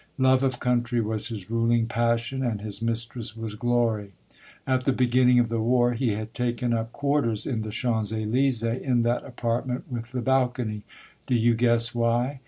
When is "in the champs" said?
7.45-8.11